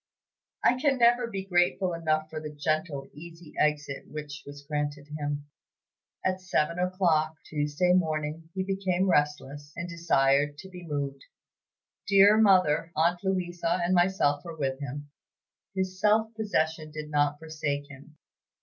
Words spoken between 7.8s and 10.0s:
morning, he became restless, and